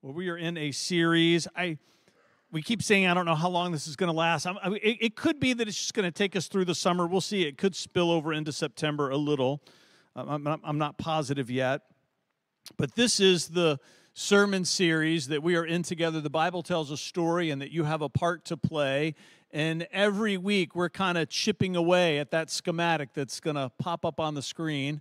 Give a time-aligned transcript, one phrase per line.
[0.00, 1.48] Well, we are in a series.
[1.56, 1.76] I
[2.52, 4.46] we keep saying I don't know how long this is going to last.
[4.46, 7.08] I it, it, could be that it's just going to take us through the summer.
[7.08, 7.42] We'll see.
[7.42, 9.60] It could spill over into September a little.
[10.14, 11.82] I'm, I'm, I'm not positive yet.
[12.76, 13.80] But this is the
[14.14, 16.20] sermon series that we are in together.
[16.20, 19.16] The Bible tells a story, and that you have a part to play.
[19.50, 24.04] And every week we're kind of chipping away at that schematic that's going to pop
[24.04, 25.00] up on the screen.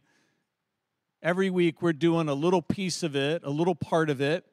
[1.22, 4.44] Every week we're doing a little piece of it, a little part of it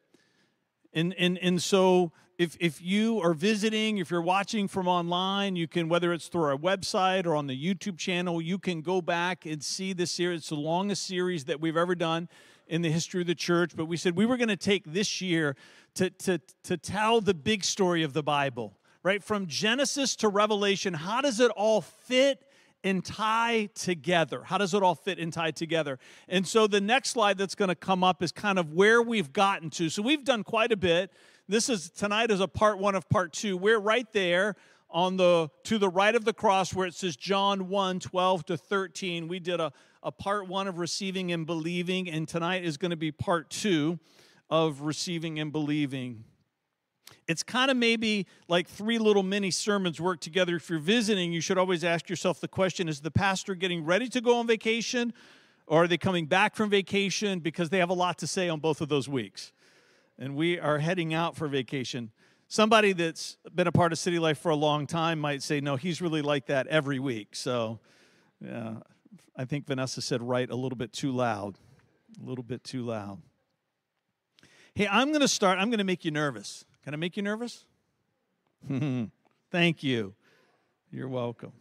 [0.95, 5.69] and, and, and so if, if you are visiting, if you're watching from online, you
[5.69, 9.47] can, whether it's through our website or on the YouTube channel, you can go back
[9.47, 10.41] and see this series.
[10.41, 12.29] It's the longest series that we've ever done
[12.67, 13.77] in the history of the church.
[13.77, 15.55] But we said we were going to take this year
[15.95, 19.23] to, to, to tell the big story of the Bible, right?
[19.23, 22.43] From Genesis to Revelation, how does it all fit
[22.85, 24.45] and tie together?
[24.45, 25.99] How does it all fit and tie together?
[26.29, 29.33] And so the next slide that's going to come up is kind of where we've
[29.33, 29.89] gotten to.
[29.89, 31.11] So we've done quite a bit.
[31.49, 33.57] This is tonight is a part 1 of part 2.
[33.57, 34.55] We're right there
[34.91, 38.57] on the to the right of the cross where it says John 1 12 to
[38.57, 39.27] 13.
[39.27, 42.97] We did a, a part 1 of receiving and believing and tonight is going to
[42.97, 43.99] be part 2
[44.51, 46.25] of receiving and believing.
[47.27, 50.57] It's kind of maybe like three little mini sermons work together.
[50.57, 54.09] If you're visiting, you should always ask yourself the question is the pastor getting ready
[54.11, 55.13] to go on vacation
[55.67, 57.41] or are they coming back from vacation?
[57.41, 59.53] Because they have a lot to say on both of those weeks.
[60.19, 62.11] And we are heading out for vacation.
[62.49, 65.77] Somebody that's been a part of city life for a long time might say, no,
[65.77, 67.35] he's really like that every week.
[67.35, 67.81] So
[68.41, 68.75] yeah,
[69.37, 71.57] I think Vanessa said right a little bit too loud.
[72.23, 73.23] A little bit too loud.
[74.75, 76.65] Hey, I'm going to start, I'm going to make you nervous.
[76.85, 77.65] Can I make you nervous?
[79.51, 80.15] Thank you.
[80.91, 81.53] You're welcome.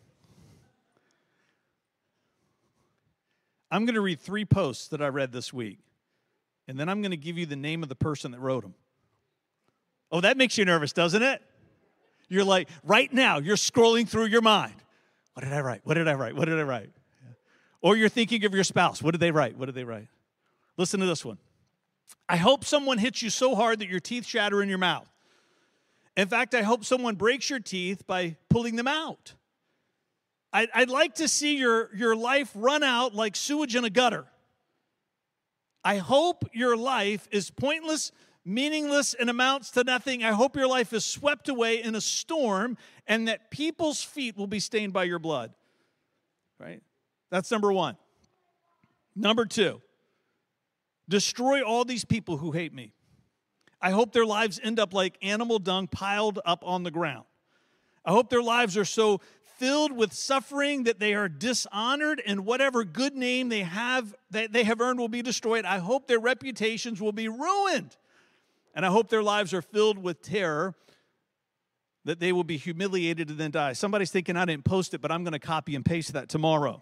[3.72, 5.80] I'm going to read three posts that I read this week,
[6.68, 8.76] and then I'm going to give you the name of the person that wrote them.
[10.12, 11.42] Oh, that makes you nervous, doesn't it?
[12.30, 14.76] You're like, right now, you're scrolling through your mind.
[15.34, 15.82] What did I write?
[15.86, 16.36] What did I write?
[16.36, 16.92] What did I write?
[17.82, 19.02] Or you're thinking of your spouse.
[19.02, 19.58] What did they write?
[19.58, 20.08] What did they write?
[20.78, 21.38] Listen to this one.
[22.30, 25.10] I hope someone hits you so hard that your teeth shatter in your mouth.
[26.16, 29.34] In fact, I hope someone breaks your teeth by pulling them out.
[30.52, 34.26] I'd, I'd like to see your, your life run out like sewage in a gutter.
[35.84, 38.12] I hope your life is pointless,
[38.46, 40.24] meaningless, and amounts to nothing.
[40.24, 44.48] I hope your life is swept away in a storm and that people's feet will
[44.48, 45.52] be stained by your blood.
[46.60, 46.82] Right?
[47.32, 47.98] That's number one.
[49.16, 49.82] Number two,
[51.10, 52.94] destroy all these people who hate me.
[53.84, 57.26] I hope their lives end up like animal dung piled up on the ground.
[58.06, 59.20] I hope their lives are so
[59.58, 64.64] filled with suffering that they are dishonored and whatever good name they have that they
[64.64, 65.66] have earned will be destroyed.
[65.66, 67.98] I hope their reputations will be ruined.
[68.74, 70.76] And I hope their lives are filled with terror
[72.06, 73.74] that they will be humiliated and then die.
[73.74, 76.82] Somebody's thinking I didn't post it, but I'm going to copy and paste that tomorrow.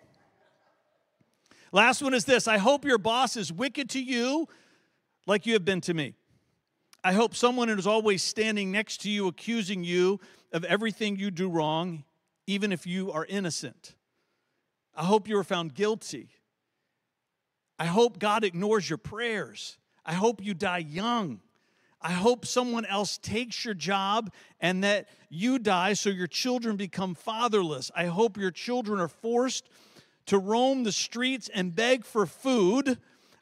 [1.71, 4.47] Last one is this I hope your boss is wicked to you
[5.25, 6.13] like you have been to me.
[7.03, 10.19] I hope someone is always standing next to you, accusing you
[10.51, 12.03] of everything you do wrong,
[12.45, 13.95] even if you are innocent.
[14.95, 16.29] I hope you are found guilty.
[17.79, 19.79] I hope God ignores your prayers.
[20.05, 21.39] I hope you die young.
[22.01, 27.15] I hope someone else takes your job and that you die so your children become
[27.15, 27.89] fatherless.
[27.95, 29.69] I hope your children are forced
[30.27, 32.99] to roam the streets and beg for food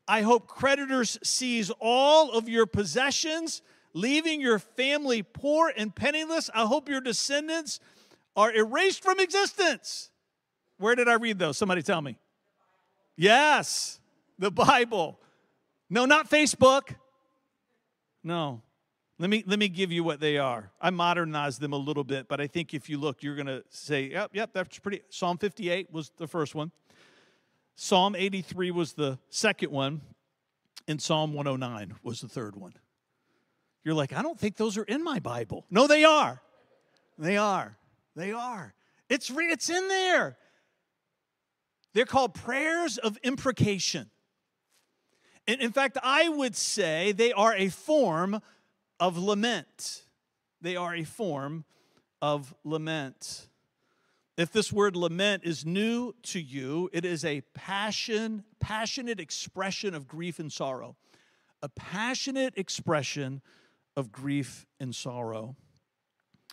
[0.10, 3.62] I hope creditors seize all of your possessions,
[3.94, 6.50] leaving your family poor and penniless.
[6.52, 7.80] I hope your descendants
[8.36, 10.10] are erased from existence.
[10.80, 11.60] Where did I read those?
[11.60, 12.18] Somebody tell me.
[13.18, 14.00] Yes,
[14.40, 15.20] the Bible.
[15.92, 16.96] No, not Facebook.
[18.24, 18.64] No.
[19.20, 20.72] Let me let me give you what they are.
[20.82, 24.10] I modernized them a little bit, but I think if you look, you're gonna say,
[24.10, 25.02] yep, yep, that's pretty.
[25.10, 26.72] Psalm 58 was the first one.
[27.82, 30.02] Psalm 83 was the second one,
[30.90, 32.74] and Psalm 109 was the third one.
[33.86, 35.66] You're like, I don't think those are in my Bible.
[35.72, 36.42] No, they are.
[37.18, 37.78] They are.
[38.18, 38.74] They are.
[39.08, 40.38] It's, re- it's in there.
[41.94, 44.10] They're called prayers of imprecation.
[45.48, 48.42] And in fact, I would say they are a form
[49.00, 50.04] of lament.
[50.60, 51.64] They are a form
[52.22, 53.48] of lament.
[54.40, 60.08] If this word lament is new to you, it is a passion, passionate expression of
[60.08, 60.96] grief and sorrow.
[61.62, 63.42] A passionate expression
[63.98, 65.58] of grief and sorrow.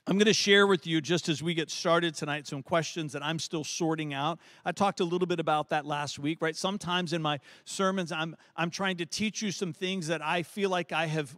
[0.08, 3.24] I'm going to share with you, just as we get started tonight, some questions that
[3.24, 4.38] I'm still sorting out.
[4.64, 6.54] I talked a little bit about that last week, right?
[6.54, 10.70] Sometimes in my sermons, I'm, I'm trying to teach you some things that I feel
[10.70, 11.36] like I have,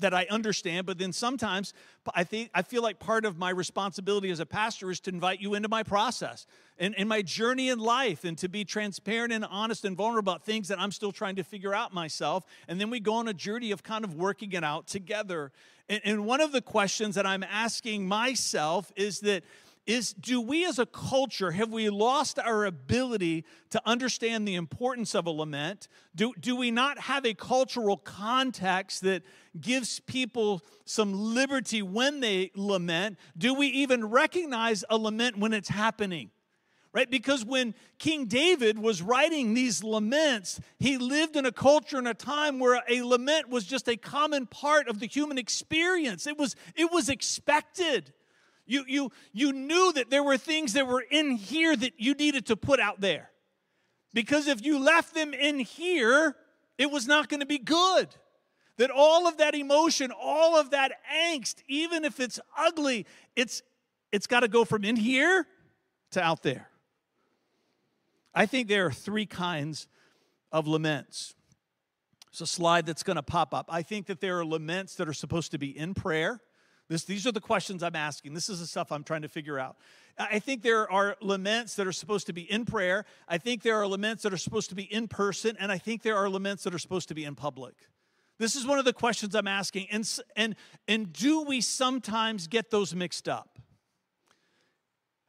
[0.00, 1.74] that I understand, but then sometimes
[2.12, 5.40] I think I feel like part of my responsibility as a pastor is to invite
[5.40, 6.46] you into my process
[6.78, 10.44] and, and my journey in life and to be transparent and honest and vulnerable about
[10.44, 12.44] things that I'm still trying to figure out myself.
[12.66, 15.52] And then we go on a journey of kind of working it out together.
[16.04, 19.44] And one of the questions that I'm asking myself is that
[19.84, 25.14] is do we as a culture have we lost our ability to understand the importance
[25.14, 25.88] of a lament?
[26.14, 29.22] Do, do we not have a cultural context that
[29.60, 33.18] gives people some liberty when they lament?
[33.36, 36.30] Do we even recognize a lament when it's happening
[36.92, 37.10] right?
[37.10, 42.14] Because when King David was writing these laments, he lived in a culture and a
[42.14, 46.26] time where a lament was just a common part of the human experience.
[46.26, 48.12] It was, it was expected.
[48.66, 52.46] You, you, you knew that there were things that were in here that you needed
[52.46, 53.30] to put out there.
[54.12, 56.36] Because if you left them in here,
[56.76, 58.08] it was not going to be good.
[58.76, 63.62] That all of that emotion, all of that angst, even if it's ugly, it's,
[64.10, 65.46] it's got to go from in here
[66.10, 66.68] to out there.
[68.34, 69.86] I think there are three kinds
[70.50, 71.34] of laments.
[72.30, 73.66] It's a slide that's going to pop up.
[73.68, 76.40] I think that there are laments that are supposed to be in prayer.
[76.88, 78.34] This, these are the questions I'm asking.
[78.34, 79.76] This is the stuff I'm trying to figure out.
[80.18, 83.04] I think there are laments that are supposed to be in prayer.
[83.28, 85.56] I think there are laments that are supposed to be in person.
[85.60, 87.74] And I think there are laments that are supposed to be in public.
[88.38, 89.88] This is one of the questions I'm asking.
[89.90, 90.56] And, and,
[90.88, 93.58] and do we sometimes get those mixed up?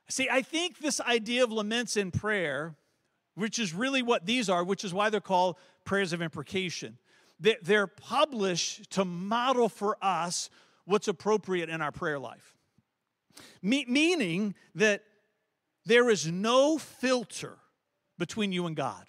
[0.10, 2.76] See, I think this idea of laments in prayer
[3.35, 6.97] which is really what these are, which is why they're called prayers of imprecation.
[7.39, 10.50] They're published to model for us
[10.85, 12.56] what's appropriate in our prayer life.
[13.62, 15.03] meaning that
[15.85, 17.57] there is no filter
[18.18, 19.06] between you and God.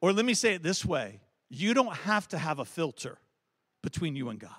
[0.00, 3.18] Or let me say it this way you don't have to have a filter
[3.82, 4.50] between you and God.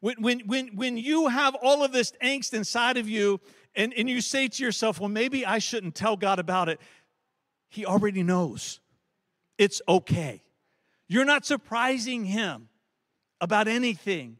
[0.00, 3.40] When, when, when, when you have all of this angst inside of you
[3.74, 6.78] and, and you say to yourself, well, maybe I shouldn't tell God about it,
[7.68, 8.80] he already knows.
[9.58, 10.42] It's okay.
[11.08, 12.68] You're not surprising Him
[13.40, 14.38] about anything.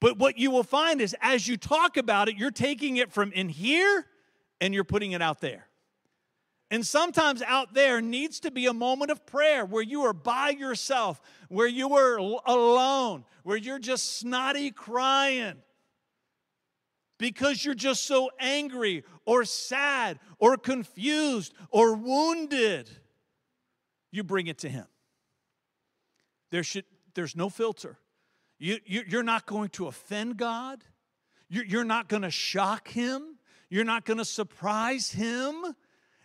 [0.00, 3.32] But what you will find is as you talk about it, you're taking it from
[3.32, 4.06] in here
[4.60, 5.66] and you're putting it out there.
[6.70, 10.50] And sometimes out there needs to be a moment of prayer where you are by
[10.50, 15.56] yourself, where you are alone, where you're just snotty crying
[17.20, 22.88] because you're just so angry or sad or confused or wounded,
[24.10, 24.86] you bring it to Him.
[26.50, 27.98] There should, there's no filter.
[28.58, 30.82] You, you, are not going to offend God.
[31.50, 33.36] You're, you're not going to shock Him.
[33.68, 35.54] You're not going to surprise Him.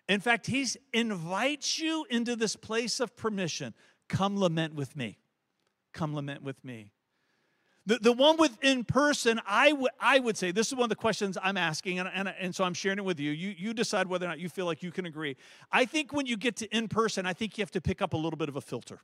[0.08, 3.74] In fact, He invites you into this place of permission.
[4.08, 5.18] Come lament with me.
[5.94, 6.94] Come lament with me.
[7.88, 10.90] The, the one with in person, I, w- I would say, this is one of
[10.90, 13.32] the questions I'm asking, and, and, and so I'm sharing it with you.
[13.32, 13.54] you.
[13.56, 15.38] You decide whether or not you feel like you can agree.
[15.72, 18.14] I think when you get to in person, I think you have to pick up
[18.14, 19.02] a little bit of a filter.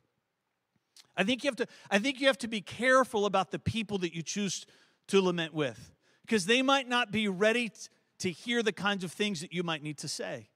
[1.16, 3.98] I think you have to, I think you have to be careful about the people
[3.98, 4.66] that you choose
[5.08, 5.92] to lament with,
[6.22, 7.76] because they might not be ready t-
[8.18, 10.48] to hear the kinds of things that you might need to say.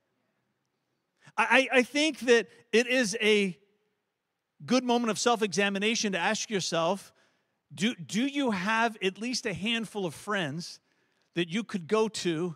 [1.37, 3.57] I, I think that it is a
[4.65, 7.13] good moment of self examination to ask yourself
[7.73, 10.79] do, do you have at least a handful of friends
[11.35, 12.55] that you could go to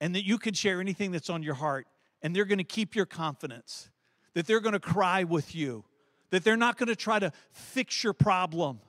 [0.00, 1.86] and that you could share anything that's on your heart
[2.22, 3.90] and they're going to keep your confidence,
[4.34, 5.84] that they're going to cry with you,
[6.30, 8.80] that they're not going to try to fix your problem,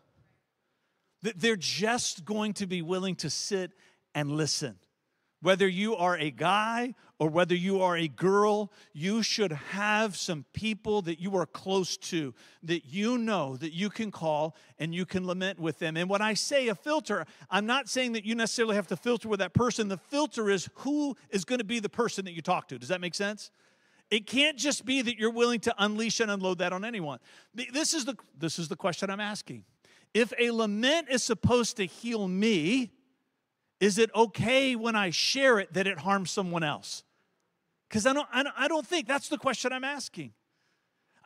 [1.23, 3.71] that they're just going to be willing to sit
[4.13, 4.75] and listen.
[5.41, 10.45] Whether you are a guy or whether you are a girl, you should have some
[10.53, 15.05] people that you are close to, that you know that you can call and you
[15.05, 15.95] can lament with them.
[15.95, 19.29] And when I say a filter, I'm not saying that you necessarily have to filter
[19.29, 19.87] with that person.
[19.87, 22.79] The filter is who is going to be the person that you talk to.
[22.79, 23.51] Does that make sense?
[24.09, 27.19] It can't just be that you're willing to unleash and unload that on anyone.
[27.53, 29.65] This is the, this is the question I'm asking.
[30.13, 32.91] If a lament is supposed to heal me,
[33.79, 37.03] is it okay when I share it that it harms someone else?
[37.87, 40.33] Because I don't, I don't think that's the question I'm asking.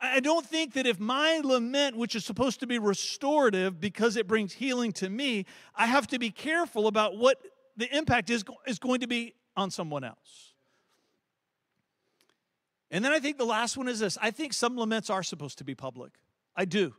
[0.00, 4.26] I don't think that if my lament, which is supposed to be restorative because it
[4.26, 7.38] brings healing to me, I have to be careful about what
[7.76, 10.54] the impact is, is going to be on someone else.
[12.90, 15.58] And then I think the last one is this I think some laments are supposed
[15.58, 16.12] to be public.
[16.56, 16.94] I do.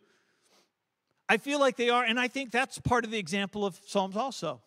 [1.30, 4.16] I feel like they are, and I think that's part of the example of Psalms
[4.16, 4.62] also.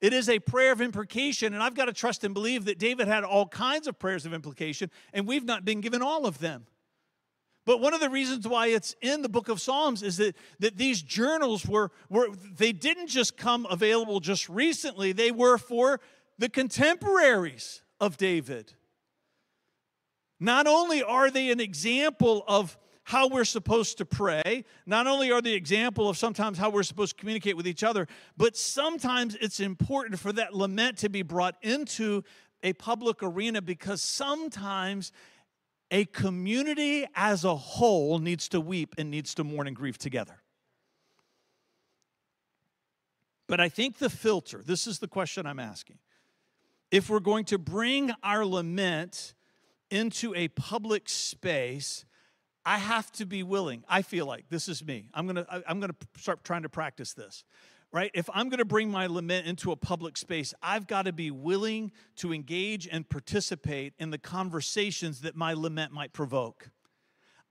[0.00, 3.06] It is a prayer of imprecation, and I've got to trust and believe that David
[3.06, 6.66] had all kinds of prayers of imprecation, and we've not been given all of them.
[7.66, 10.78] But one of the reasons why it's in the book of Psalms is that, that
[10.78, 16.00] these journals were, were, they didn't just come available just recently, they were for
[16.38, 18.72] the contemporaries of David.
[20.40, 22.78] Not only are they an example of
[23.10, 27.16] how we're supposed to pray, not only are the example of sometimes how we're supposed
[27.16, 31.56] to communicate with each other, but sometimes it's important for that lament to be brought
[31.60, 32.22] into
[32.62, 35.10] a public arena because sometimes
[35.90, 40.40] a community as a whole needs to weep and needs to mourn and grieve together.
[43.48, 45.98] But I think the filter, this is the question I'm asking.
[46.92, 49.34] If we're going to bring our lament
[49.90, 52.04] into a public space,
[52.64, 53.84] I have to be willing.
[53.88, 55.08] I feel like this is me.
[55.14, 57.44] I'm to I'm to start trying to practice this
[57.92, 58.10] right?
[58.14, 61.92] If I'm to bring my lament into a public space, I've got to be willing
[62.16, 66.70] to engage and participate in the conversations that my lament might provoke.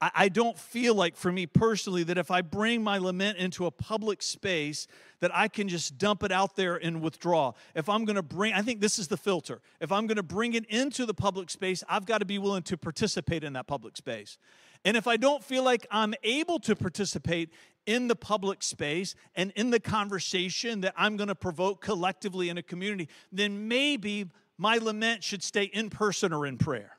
[0.02, 3.72] I, don't feel like, for me personally, that if I bring my lament into a
[3.72, 4.88] public space,
[5.20, 7.52] that I can just dump it out there and withdraw.
[7.76, 9.60] If I'm to bring, I think this is the filter.
[9.82, 12.78] If I'm to bring it into the public space, I've got to be willing to
[12.78, 14.38] participate in that public space.
[14.86, 17.52] And if I don't feel like I'm able to participate
[17.86, 22.58] in the public space and in the conversation that I'm going to provoke collectively in
[22.58, 26.98] a community, then maybe my lament should stay in person or in prayer.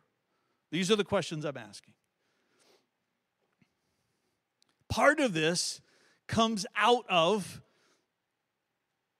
[0.70, 1.94] These are the questions I'm asking.
[4.88, 5.80] Part of this
[6.26, 7.62] comes out of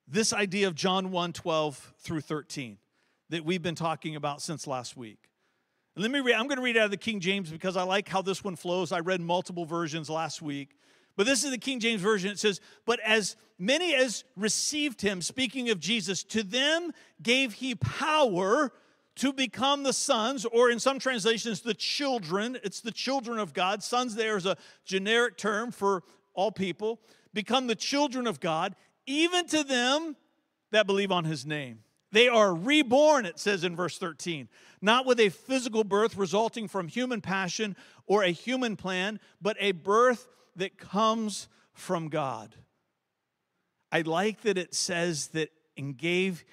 [0.07, 2.79] this idea of John 1 12 through 13
[3.31, 5.30] that we've been talking about since last week.
[5.97, 8.09] Let me read, I'm going to read out of the King James because I like
[8.09, 8.93] how this one flows.
[8.93, 10.77] I read multiple versions last week.
[11.17, 12.31] But this is the King James Version.
[12.31, 17.75] It says, But as many as received him, speaking of Jesus, to them gave he
[17.75, 18.73] power
[19.17, 22.57] to become the sons, or in some translations, the children.
[22.63, 23.83] It's the children of God.
[23.83, 27.01] Sons there is a generic term for all people.
[27.35, 28.75] Become the children of God,
[29.07, 30.17] even to them
[30.71, 31.81] that believe on his name.
[32.13, 34.49] They are reborn, it says in verse 13,
[34.81, 37.77] not with a physical birth resulting from human passion
[38.07, 40.27] or a human plan, but a birth
[40.57, 42.55] that comes from God.
[43.93, 46.45] I like that it says that and gave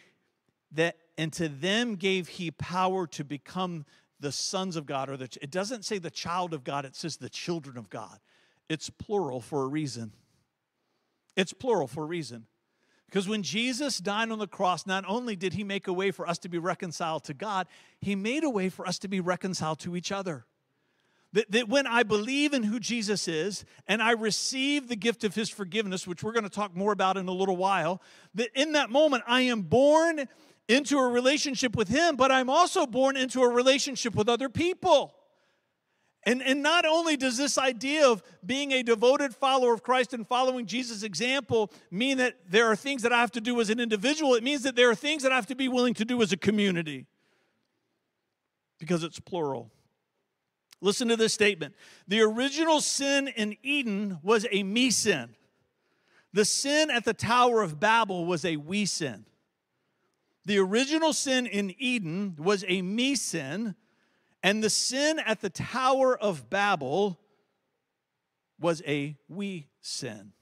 [0.71, 3.85] that and to them gave he power to become
[4.19, 7.17] the sons of God or the it doesn't say the child of God it says
[7.17, 8.19] the children of God.
[8.69, 10.11] It's plural for a reason.
[11.35, 12.47] It's plural for a reason.
[13.07, 16.27] Because when Jesus died on the cross, not only did he make a way for
[16.27, 17.67] us to be reconciled to God,
[18.01, 20.45] he made a way for us to be reconciled to each other.
[21.33, 25.35] That, that when I believe in who Jesus is and I receive the gift of
[25.35, 28.01] his forgiveness, which we're going to talk more about in a little while,
[28.35, 30.27] that in that moment I am born
[30.67, 35.15] into a relationship with him, but I'm also born into a relationship with other people.
[36.27, 40.27] And, and not only does this idea of being a devoted follower of Christ and
[40.27, 43.79] following Jesus' example mean that there are things that I have to do as an
[43.79, 46.21] individual, it means that there are things that I have to be willing to do
[46.21, 47.05] as a community
[48.77, 49.71] because it's plural.
[50.81, 51.75] Listen to this statement
[52.09, 55.29] The original sin in Eden was a me sin,
[56.33, 59.25] the sin at the Tower of Babel was a we sin.
[60.43, 63.75] The original sin in Eden was a me sin
[64.43, 67.19] and the sin at the Tower of Babel
[68.59, 70.33] was a we sin.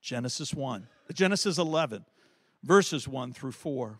[0.00, 2.04] Genesis 1, Genesis 11,
[2.62, 3.98] verses 1 through 4.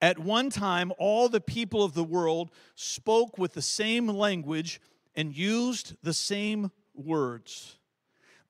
[0.00, 4.80] At one time, all the people of the world spoke with the same language
[5.16, 7.78] and used the same words.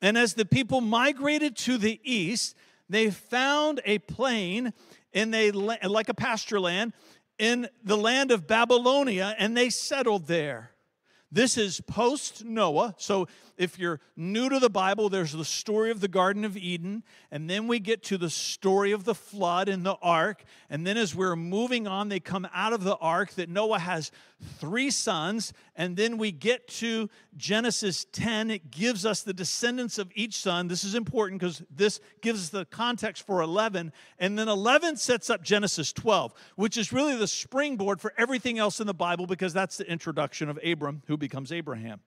[0.02, 2.54] And as the people migrated to the east,
[2.88, 4.72] they found a plain
[5.14, 6.92] and they like a pasture land
[7.38, 10.72] in the land of Babylonia and they settled there.
[11.30, 12.94] This is post Noah.
[12.96, 13.28] So
[13.58, 17.50] if you're new to the Bible, there's the story of the Garden of Eden, and
[17.50, 20.44] then we get to the story of the flood and the ark.
[20.70, 24.10] And then as we're moving on, they come out of the ark that Noah has
[24.58, 25.52] three sons.
[25.76, 28.50] And then we get to Genesis 10.
[28.50, 30.68] It gives us the descendants of each son.
[30.68, 33.92] This is important because this gives us the context for 11.
[34.18, 38.80] And then 11 sets up Genesis 12, which is really the springboard for everything else
[38.80, 42.00] in the Bible because that's the introduction of Abram, who becomes Abraham.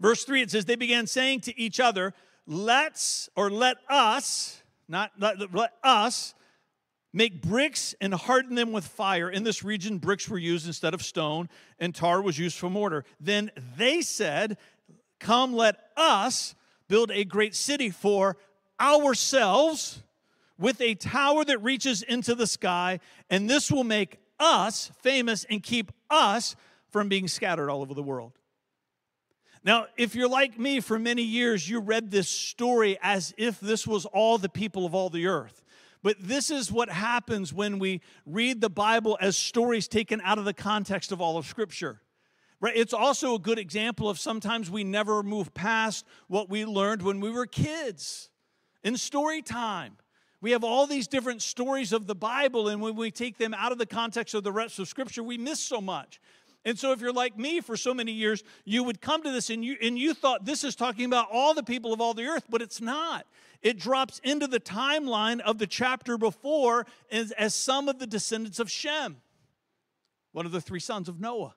[0.00, 2.14] Verse 3, it says, They began saying to each other,
[2.46, 6.34] Let's, or let us, not let, let us,
[7.12, 9.30] make bricks and harden them with fire.
[9.30, 11.48] In this region, bricks were used instead of stone,
[11.78, 13.04] and tar was used for mortar.
[13.20, 14.58] Then they said,
[15.18, 16.54] Come, let us
[16.86, 18.36] build a great city for
[18.80, 20.02] ourselves
[20.58, 23.00] with a tower that reaches into the sky,
[23.30, 26.56] and this will make us famous and keep us
[26.90, 28.32] from being scattered all over the world.
[29.64, 33.86] Now, if you're like me for many years, you read this story as if this
[33.86, 35.62] was all the people of all the earth.
[36.02, 40.44] But this is what happens when we read the Bible as stories taken out of
[40.44, 42.00] the context of all of Scripture.
[42.60, 42.76] Right?
[42.76, 47.20] It's also a good example of sometimes we never move past what we learned when
[47.20, 48.30] we were kids
[48.82, 49.96] in story time.
[50.40, 53.72] We have all these different stories of the Bible, and when we take them out
[53.72, 56.20] of the context of the rest of Scripture, we miss so much.
[56.64, 59.50] And so, if you're like me for so many years, you would come to this
[59.50, 62.26] and you, and you thought this is talking about all the people of all the
[62.26, 63.26] earth, but it's not.
[63.62, 68.60] It drops into the timeline of the chapter before as, as some of the descendants
[68.60, 69.16] of Shem,
[70.32, 71.54] one of the three sons of Noah.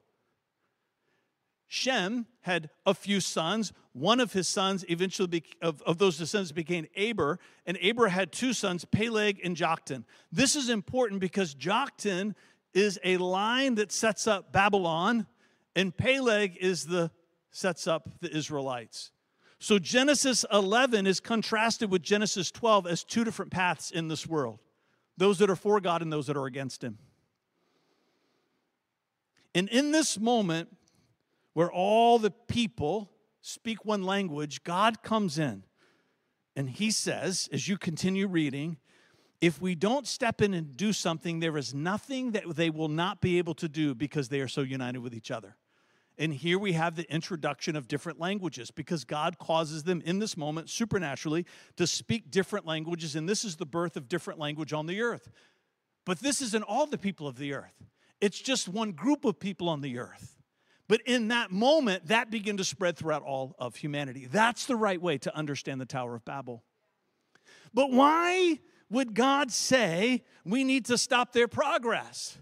[1.73, 3.71] Shem had a few sons.
[3.93, 8.33] One of his sons, eventually, be, of, of those descendants, became Eber, and Eber had
[8.33, 10.03] two sons, Peleg and Joktan.
[10.33, 12.35] This is important because Joktan
[12.73, 15.27] is a line that sets up Babylon,
[15.73, 17.09] and Peleg is the
[17.51, 19.11] sets up the Israelites.
[19.61, 24.59] So Genesis 11 is contrasted with Genesis 12 as two different paths in this world
[25.17, 26.97] those that are for God and those that are against Him.
[29.53, 30.75] And in this moment,
[31.53, 35.63] where all the people speak one language, God comes in
[36.55, 38.77] and he says, as you continue reading,
[39.41, 43.21] if we don't step in and do something, there is nothing that they will not
[43.21, 45.55] be able to do because they are so united with each other.
[46.21, 50.37] And here we have the introduction of different languages because God causes them in this
[50.37, 51.47] moment supernaturally
[51.77, 53.15] to speak different languages.
[53.15, 55.31] And this is the birth of different language on the earth.
[56.05, 57.73] But this isn't all the people of the earth,
[58.21, 60.37] it's just one group of people on the earth.
[60.87, 64.27] But in that moment, that began to spread throughout all of humanity.
[64.31, 66.61] That's the right way to understand the Tower of Babel.
[67.73, 68.59] But why
[68.91, 72.37] would God say we need to stop their progress?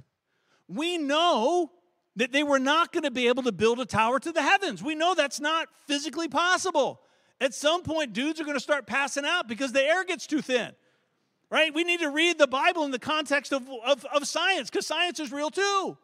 [0.67, 1.71] We know
[2.15, 4.83] that they were not going to be able to build a tower to the heavens.
[4.83, 7.01] We know that's not physically possible.
[7.41, 10.41] At some point, dudes are going to start passing out because the air gets too
[10.41, 10.71] thin,
[11.49, 11.73] right?
[11.73, 15.19] We need to read the Bible in the context of, of, of science because science
[15.19, 15.97] is real too.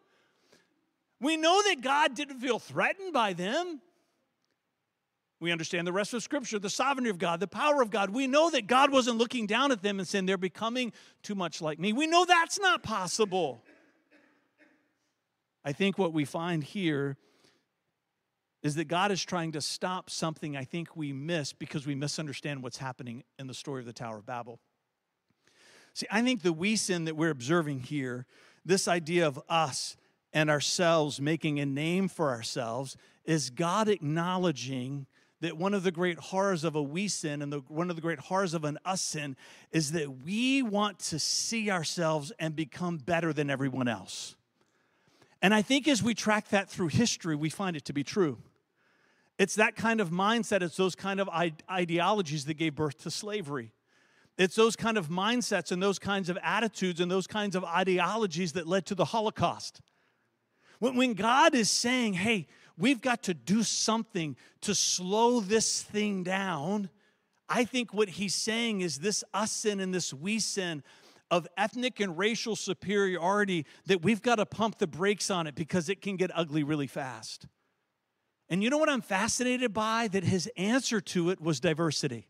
[1.19, 3.82] We know that God didn't feel threatened by them.
[5.41, 8.10] We understand the rest of Scripture, the sovereignty of God, the power of God.
[8.10, 11.62] We know that God wasn't looking down at them and saying, they're becoming too much
[11.62, 11.91] like me.
[11.91, 13.62] We know that's not possible.
[15.65, 17.17] I think what we find here
[18.62, 22.63] is that God is trying to stop something I think we miss because we misunderstand
[22.63, 24.60] what's happening in the story of the Tower of Babel.
[25.93, 28.28] See, I think the we sin that we're observing here,
[28.63, 29.97] this idea of us,
[30.34, 35.08] and ourselves making a name for ourselves is God acknowledging
[35.41, 38.01] that one of the great horrors of a we sin and the, one of the
[38.01, 39.36] great horrors of an us sin
[39.71, 44.36] is that we want to see ourselves and become better than everyone else.
[45.41, 48.38] And I think as we track that through history, we find it to be true.
[49.38, 51.30] It's that kind of mindset, it's those kind of
[51.69, 53.74] ideologies that gave birth to slavery.
[54.38, 58.54] It's those kind of mindsets and those kinds of attitudes and those kinds of ideologies
[58.54, 59.82] that led to the Holocaust.
[60.80, 66.89] When, God is saying, hey, we've got to do something to slow this thing down,
[67.48, 70.84] I think what he's saying is this us sin and this we sin
[71.31, 75.89] of ethnic and racial superiority that we've got to pump the brakes on it because
[75.89, 77.47] it can get ugly really fast.
[78.49, 80.07] And you know what I'm fascinated by?
[80.07, 82.29] That his answer to it was diversity.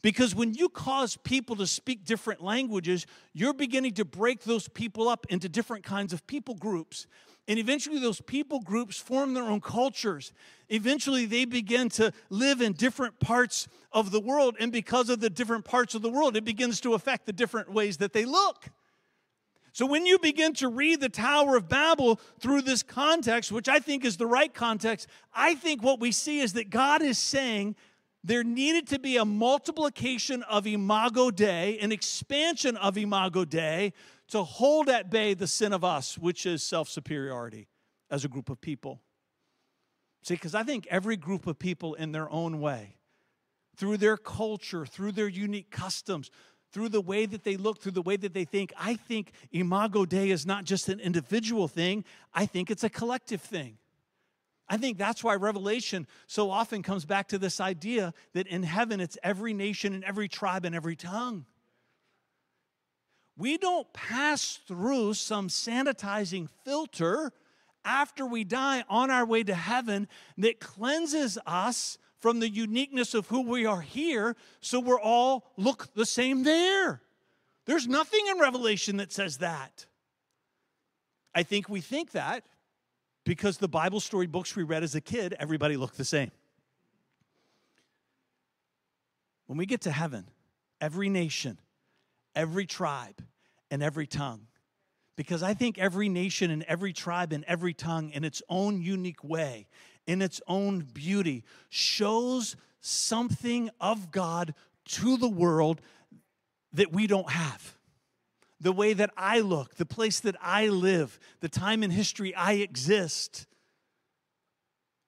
[0.00, 5.08] Because when you cause people to speak different languages, you're beginning to break those people
[5.08, 7.06] up into different kinds of people groups.
[7.48, 10.32] And eventually, those people groups form their own cultures.
[10.68, 14.54] Eventually, they begin to live in different parts of the world.
[14.60, 17.72] And because of the different parts of the world, it begins to affect the different
[17.72, 18.68] ways that they look.
[19.72, 23.78] So, when you begin to read the Tower of Babel through this context, which I
[23.78, 27.76] think is the right context, I think what we see is that God is saying
[28.28, 33.94] there needed to be a multiplication of Imago Dei, an expansion of Imago Dei,
[34.28, 37.68] to hold at bay the sin of us, which is self superiority
[38.10, 39.00] as a group of people.
[40.22, 42.96] See, because I think every group of people in their own way,
[43.78, 46.30] through their culture, through their unique customs,
[46.70, 50.04] through the way that they look, through the way that they think, I think Imago
[50.04, 53.78] Dei is not just an individual thing, I think it's a collective thing.
[54.70, 59.00] I think that's why Revelation so often comes back to this idea that in heaven
[59.00, 61.46] it's every nation and every tribe and every tongue.
[63.36, 67.32] We don't pass through some sanitizing filter
[67.84, 73.28] after we die on our way to heaven that cleanses us from the uniqueness of
[73.28, 77.00] who we are here so we're all look the same there.
[77.64, 79.86] There's nothing in Revelation that says that.
[81.34, 82.44] I think we think that
[83.28, 86.30] because the Bible story books we read as a kid, everybody looked the same.
[89.44, 90.24] When we get to heaven,
[90.80, 91.58] every nation,
[92.34, 93.22] every tribe,
[93.70, 94.46] and every tongue,
[95.14, 99.22] because I think every nation and every tribe and every tongue, in its own unique
[99.22, 99.66] way,
[100.06, 104.54] in its own beauty, shows something of God
[104.86, 105.82] to the world
[106.72, 107.77] that we don't have.
[108.60, 112.54] The way that I look, the place that I live, the time in history I
[112.54, 113.46] exist.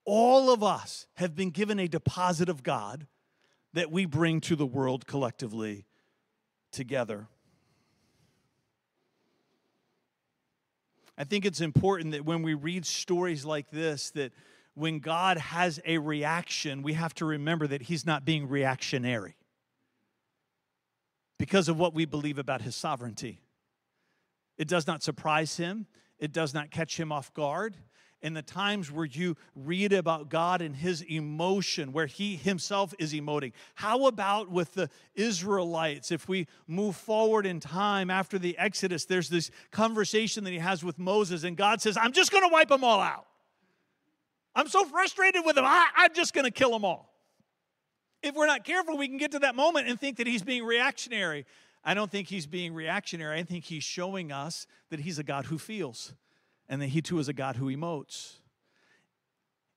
[0.05, 3.07] All of us have been given a deposit of God
[3.73, 5.87] that we bring to the world collectively
[6.73, 7.29] together.
[11.19, 14.33] I think it's important that when we read stories like this that
[14.75, 19.35] when God has a reaction, we have to remember that he's not being reactionary
[21.41, 23.41] because of what we believe about his sovereignty.
[24.59, 25.87] It does not surprise him,
[26.19, 27.77] it does not catch him off guard.
[28.21, 33.15] In the times where you read about God and his emotion, where he himself is
[33.15, 33.53] emoting.
[33.75, 36.13] How about with the Israelites?
[36.13, 40.85] If we move forward in time after the Exodus, there's this conversation that he has
[40.85, 43.25] with Moses, and God says, I'm just going to wipe them all out.
[44.55, 47.10] I'm so frustrated with them, I, I'm just going to kill them all
[48.23, 50.65] if we're not careful, we can get to that moment and think that he's being
[50.65, 51.47] reactionary.
[51.83, 53.39] I don't think he's being reactionary.
[53.39, 56.15] I think he's showing us that he's a God who feels
[56.69, 58.35] and that he too is a God who emotes.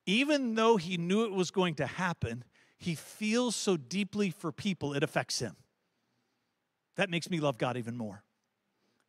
[0.05, 2.43] Even though he knew it was going to happen,
[2.77, 5.55] he feels so deeply for people, it affects him.
[6.97, 8.23] That makes me love God even more.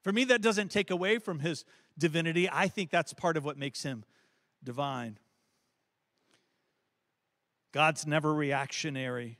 [0.02, 1.64] For me, that doesn't take away from his
[1.98, 2.48] divinity.
[2.50, 4.04] I think that's part of what makes him
[4.62, 5.18] divine.
[7.74, 9.36] God's never reactionary.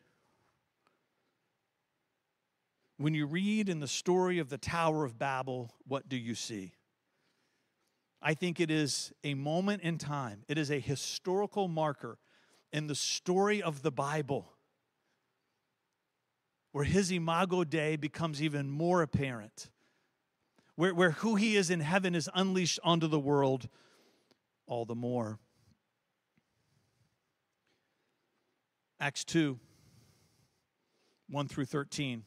[2.97, 6.73] When you read in the story of the Tower of Babel, what do you see?
[8.21, 12.19] I think it is a moment in time, it is a historical marker
[12.73, 14.51] in the story of the Bible
[16.73, 19.71] where his imago Dei becomes even more apparent,
[20.75, 23.69] where, where who he is in heaven is unleashed onto the world
[24.67, 25.39] all the more.
[29.05, 29.59] Acts 2
[31.29, 32.25] 1 through 13.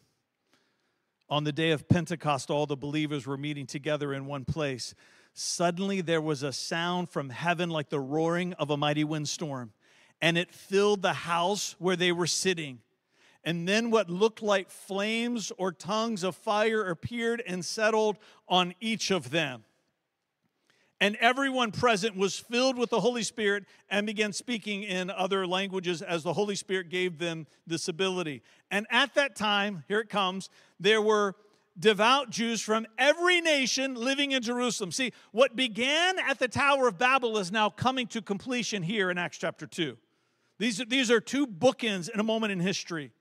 [1.28, 4.94] On the day of Pentecost, all the believers were meeting together in one place.
[5.34, 9.74] Suddenly, there was a sound from heaven like the roaring of a mighty windstorm,
[10.22, 12.82] and it filled the house where they were sitting.
[13.44, 19.10] And then what looked like flames or tongues of fire appeared and settled on each
[19.10, 19.64] of them.
[21.00, 26.02] And everyone present was filled with the Holy Spirit and began speaking in other languages
[26.02, 28.42] as the Holy Spirit gave them this ability.
[28.72, 31.36] And at that time, here it comes, there were
[31.80, 34.92] devout Jews from every nation living in Jerusalem.
[34.92, 39.20] See, what began at the Tower of Babel is now coming to completion here in
[39.20, 39.98] Acts chapter 2.
[40.58, 43.12] These are, these are two bookends in a moment in history.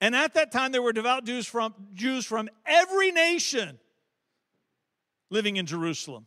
[0.00, 3.78] And at that time, there were devout Jews from, Jews from every nation
[5.30, 6.26] living in Jerusalem.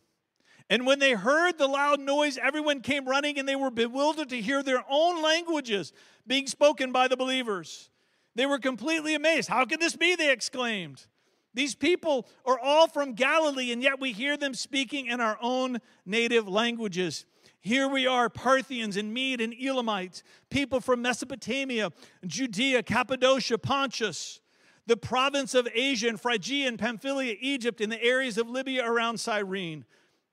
[0.70, 4.40] And when they heard the loud noise, everyone came running and they were bewildered to
[4.40, 5.92] hear their own languages
[6.26, 7.90] being spoken by the believers.
[8.34, 9.48] They were completely amazed.
[9.48, 10.14] How can this be?
[10.14, 11.06] They exclaimed.
[11.54, 15.78] These people are all from Galilee, and yet we hear them speaking in our own
[16.04, 17.24] native languages.
[17.60, 21.90] Here we are, Parthians and Mede and Elamites, people from Mesopotamia,
[22.26, 24.40] Judea, Cappadocia, Pontus,
[24.86, 29.18] the province of Asia and Phrygia and Pamphylia, Egypt, and the areas of Libya around
[29.18, 29.84] Cyrene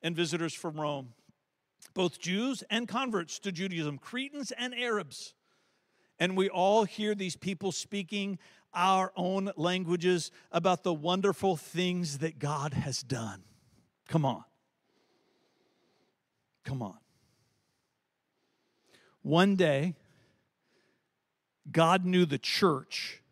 [0.06, 1.14] and visitors from Rome,
[1.96, 5.34] both Jews and converts to Judaism, Cretans and Arabs.
[6.20, 8.38] And we all hear these people speaking
[8.72, 13.42] our own languages about the wonderful things that God has done.
[14.08, 14.44] Come on.
[16.66, 17.00] Come on.
[19.24, 19.96] One day,
[21.72, 23.24] God knew the church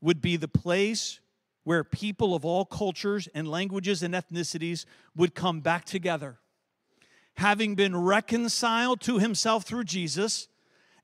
[0.00, 1.20] would be the place
[1.66, 4.84] where people of all cultures and languages and ethnicities
[5.16, 6.38] would come back together,
[7.38, 10.46] having been reconciled to himself through Jesus,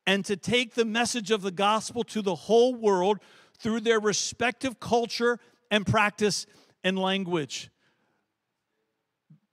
[0.06, 3.18] and to take the message of the gospel to the whole world
[3.58, 6.46] through their respective culture and practice
[6.84, 7.68] and language.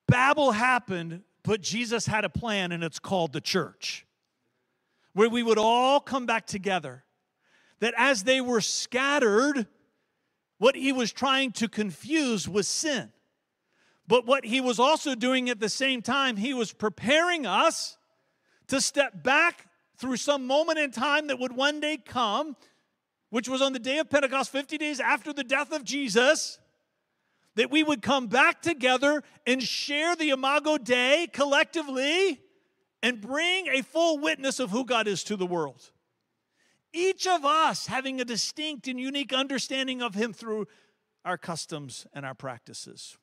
[0.07, 4.05] Babel happened, but Jesus had a plan, and it's called the church,
[5.13, 7.03] where we would all come back together.
[7.79, 9.65] That as they were scattered,
[10.59, 13.11] what he was trying to confuse was sin.
[14.07, 17.97] But what he was also doing at the same time, he was preparing us
[18.67, 19.65] to step back
[19.97, 22.55] through some moment in time that would one day come
[23.29, 26.59] which was on the day of Pentecost, 50 days after the death of Jesus,
[27.55, 32.41] that we would come back together and share the Imago Dei collectively
[33.03, 35.91] and bring a full witness of who God is to the world.
[36.93, 40.67] Each of us having a distinct and unique understanding of Him through
[41.23, 43.17] our customs and our practices.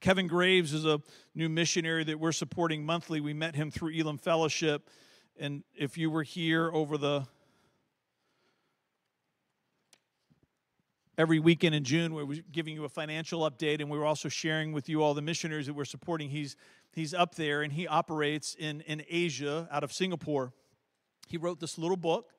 [0.00, 1.00] Kevin Graves is a
[1.34, 3.20] new missionary that we're supporting monthly.
[3.20, 4.88] We met him through Elam Fellowship.
[5.36, 7.26] And if you were here over the
[11.16, 14.28] every weekend in June, we were giving you a financial update, and we were also
[14.28, 16.30] sharing with you all the missionaries that we're supporting.
[16.30, 16.56] He's
[16.92, 20.52] he's up there and he operates in, in Asia out of Singapore.
[21.28, 22.32] He wrote this little book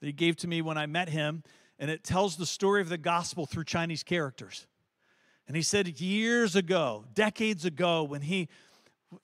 [0.00, 1.42] that he gave to me when I met him,
[1.78, 4.66] and it tells the story of the gospel through Chinese characters.
[5.46, 8.48] And he said years ago, decades ago, when he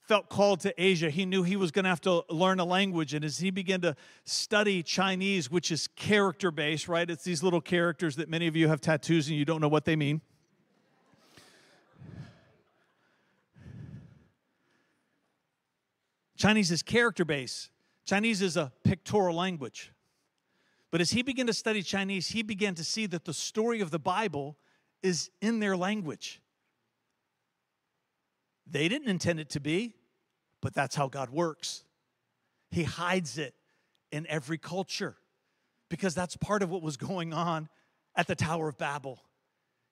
[0.06, 3.14] felt called to Asia, he knew he was going to have to learn a language.
[3.14, 7.08] And as he began to study Chinese, which is character based, right?
[7.08, 9.84] It's these little characters that many of you have tattoos and you don't know what
[9.84, 10.20] they mean.
[16.36, 17.68] Chinese is character based,
[18.10, 19.92] Chinese is a pictorial language.
[20.90, 23.92] But as he began to study Chinese, he began to see that the story of
[23.92, 24.56] the Bible
[25.00, 26.42] is in their language.
[28.68, 29.94] They didn't intend it to be,
[30.60, 31.84] but that's how God works.
[32.72, 33.54] He hides it
[34.10, 35.14] in every culture
[35.88, 37.68] because that's part of what was going on
[38.16, 39.22] at the Tower of Babel.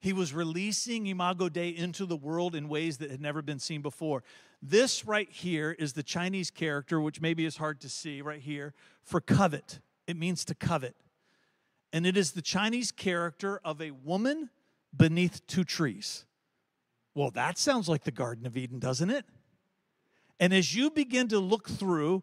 [0.00, 3.80] He was releasing Imago Dei into the world in ways that had never been seen
[3.80, 4.24] before.
[4.60, 8.74] This right here is the Chinese character, which maybe is hard to see right here,
[9.02, 9.80] for covet.
[10.06, 10.96] It means to covet.
[11.92, 14.50] And it is the Chinese character of a woman
[14.96, 16.24] beneath two trees.
[17.14, 19.24] Well, that sounds like the Garden of Eden, doesn't it?
[20.40, 22.22] And as you begin to look through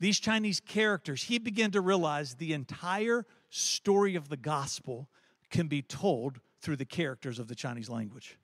[0.00, 5.08] these Chinese characters, he began to realize the entire story of the gospel
[5.50, 8.38] can be told through the characters of the Chinese language.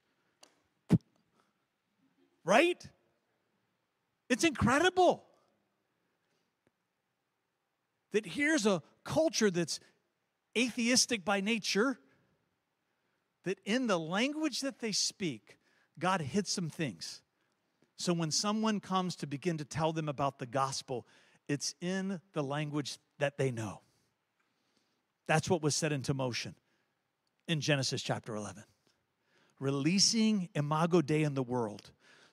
[2.43, 2.83] Right?
[4.29, 5.23] It's incredible
[8.11, 9.79] that here's a culture that's
[10.57, 11.99] atheistic by nature
[13.43, 15.57] that in the language that they speak,
[15.97, 17.21] God hid some things.
[17.97, 21.05] So when someone comes to begin to tell them about the gospel,
[21.47, 23.81] it's in the language that they know.
[25.27, 26.55] That's what was set into motion
[27.47, 28.63] in Genesis chapter 11.
[29.59, 31.91] Releasing Imago Dei in the world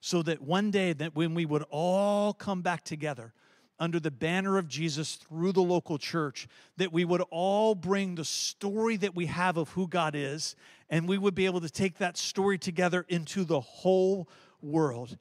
[0.08, 3.34] so that one day that when we would all come back together
[3.78, 8.24] under the banner of Jesus through the local church, that we would all bring the
[8.24, 10.56] story that we have of who God is,
[10.88, 14.30] and we would be able to take that story together into the whole
[14.62, 15.18] world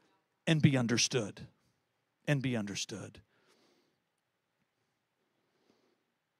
[0.48, 1.42] and be understood.
[2.26, 3.20] And be understood.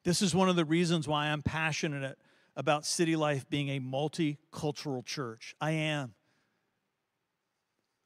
[0.06, 2.18] This is one of the reasons why I'm passionate
[2.56, 5.54] about City Life being a multicultural church.
[5.60, 6.14] I am.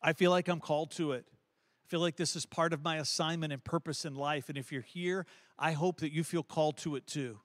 [0.02, 1.26] I feel like I'm called to it
[1.84, 4.48] I feel like this is part of my assignment and purpose in life.
[4.48, 5.26] And if you're here,
[5.60, 7.40] I hope that you feel called to it too.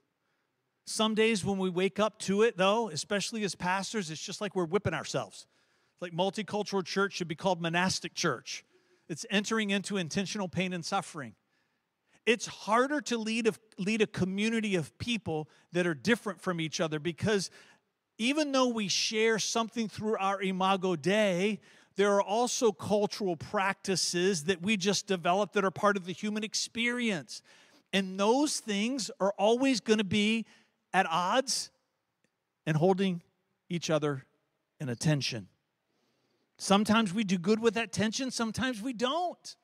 [0.87, 4.55] Some days when we wake up to it, though, especially as pastors, it's just like
[4.55, 5.49] we're whipping ourselves.
[6.01, 8.65] Like multicultural church should be called monastic church.
[9.09, 11.35] It's entering into intentional pain and suffering.
[12.25, 16.81] It's harder to lead a, lead a community of people that are different from each
[16.81, 17.51] other because
[18.17, 21.59] even though we share something through our imago Dei,
[21.97, 26.45] there are also cultural practices that we just develop that are part of the human
[26.45, 27.43] experience.
[27.93, 30.45] And those things are always going to be
[30.93, 31.71] at odds
[32.67, 33.23] and holding
[33.69, 34.25] each other
[34.79, 35.49] in attention.
[36.59, 39.57] Sometimes we do good with that tension, sometimes we don't.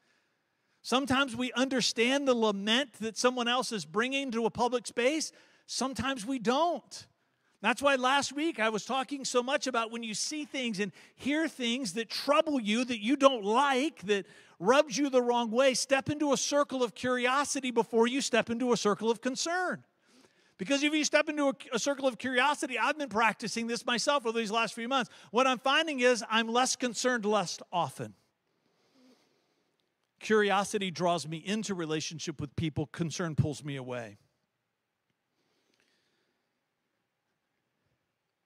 [0.83, 5.33] Sometimes we understand the lament that someone else is bringing to a public space,
[5.66, 7.07] sometimes we don't.
[7.62, 10.90] That's why last week I was talking so much about when you see things and
[11.14, 14.27] hear things that trouble you, that you don't like, that
[14.59, 18.72] rubs you the wrong way, step into a circle of curiosity before you step into
[18.72, 19.85] a circle of concern.
[20.59, 24.27] Because if you step into a, a, circle of curiosity, I've been practicing this myself
[24.27, 25.11] over these last few months.
[25.31, 28.14] What I'm finding is I'm less concerned less often.
[30.18, 34.18] Curiosity draws me into relationship with people, concern pulls me away.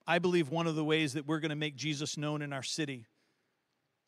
[0.06, 2.62] I believe one of the ways that we're going to make Jesus known in our
[2.62, 3.06] city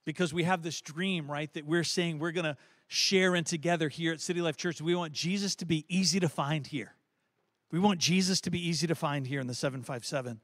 [0.04, 2.56] because we have this dream, right, that we're saying we're going to
[2.86, 4.80] share in together here at City Life Church.
[4.80, 6.94] We want Jesus to be easy to find here.
[7.70, 10.40] We want Jesus to be easy to find here in the 757.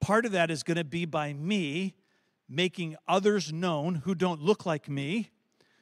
[0.00, 1.94] Part of that is going to be by me
[2.48, 5.30] making others known who don't look like me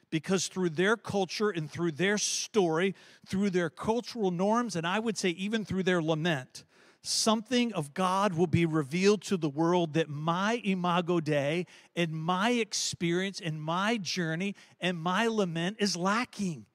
[0.09, 2.93] because through their culture and through their story,
[3.25, 6.63] through their cultural norms, and I would say even through their lament,
[7.03, 12.51] something of God will be revealed to the world that my imago Dei and my
[12.51, 16.65] experience and my journey and my lament is lacking.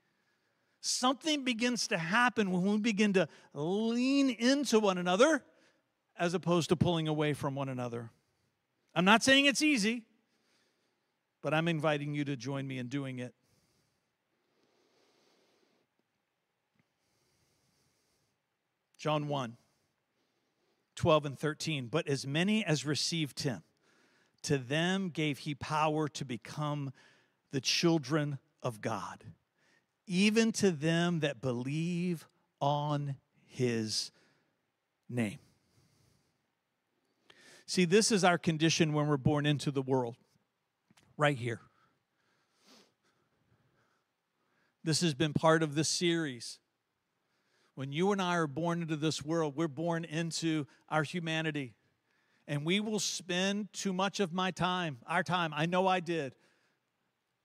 [0.81, 5.43] Something begins to happen when we begin to lean into one another
[6.19, 8.11] as opposed to pulling away from one another.
[8.95, 10.05] I'm not saying it's easy,
[11.43, 13.35] but I'm inviting you to join me in doing it.
[18.99, 19.57] John 1
[20.99, 21.87] 12 and 13.
[21.87, 23.63] But as many as received him,
[24.43, 26.93] to them gave he power to become
[27.53, 29.25] the children of God,
[30.07, 32.27] even to them that believe
[32.61, 34.11] on his
[35.09, 35.39] name.
[37.67, 40.17] See, this is our condition when we're born into the world,
[41.17, 41.61] right here.
[44.83, 46.59] This has been part of this series.
[47.79, 51.75] When you and I are born into this world, we're born into our humanity.
[52.49, 56.35] And we will spend too much of my time, our time, I know I did,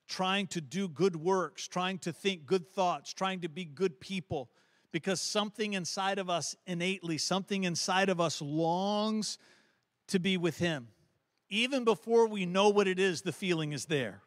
[0.08, 4.50] trying to do good works, trying to think good thoughts, trying to be good people,
[4.92, 9.38] because something inside of us innately, something inside of us longs
[10.08, 10.88] to be with Him.
[11.50, 14.24] Even before we know what it is, the feeling is there.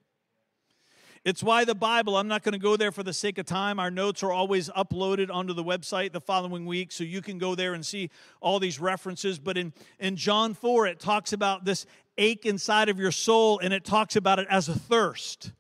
[1.27, 3.81] It's why the Bible, I'm not going to go there for the sake of time.
[3.81, 7.57] Our notes are always uploaded onto the website the following week, so you can go
[7.57, 8.11] there and see
[8.41, 9.41] all these references.
[9.41, 11.85] But in, in John 4, it talks about this
[12.17, 15.51] ache inside of your soul, and it talks about it as a thirst.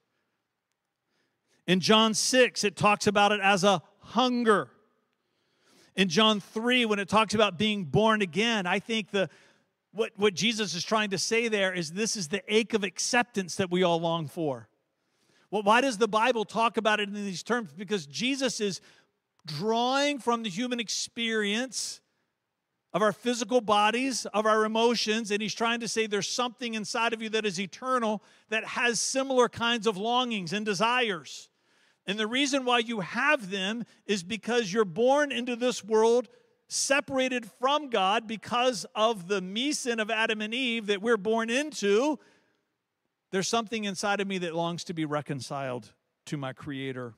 [1.66, 4.70] In John 6, it talks about it as a hunger.
[5.96, 9.28] In John 3, when it talks about being born again, I think the,
[9.90, 13.56] what, what Jesus is trying to say there is this is the ache of acceptance
[13.56, 14.68] that we all long for.
[15.50, 17.70] Well, why does the Bible talk about it in these terms?
[17.72, 18.80] Because Jesus is
[19.46, 22.00] drawing from the human experience
[22.92, 27.12] of our physical bodies, of our emotions, and he's trying to say there's something inside
[27.12, 31.48] of you that is eternal that has similar kinds of longings and desires.
[32.06, 36.28] And the reason why you have them is because you're born into this world
[36.68, 41.50] separated from God because of the me sin of Adam and Eve that we're born
[41.50, 42.18] into,
[43.32, 45.92] there's something inside of me that longs to be reconciled
[46.26, 47.14] to my Creator.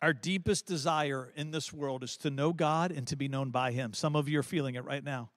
[0.00, 3.70] Our deepest desire in this world is to know God and to be known by
[3.70, 3.92] Him.
[3.94, 5.30] Some of you are feeling it right now.